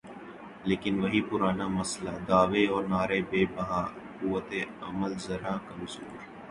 لیکن 0.69 0.93
وہی 1.03 1.21
پرانا 1.29 1.67
مسئلہ، 1.77 2.13
دعوے 2.27 2.63
اور 2.73 2.83
نعرے 2.91 3.19
بے 3.29 3.41
بہا، 3.55 3.81
قوت 4.19 4.49
عمل 4.87 5.11
ذرا 5.25 5.53
کمزور۔ 5.67 6.15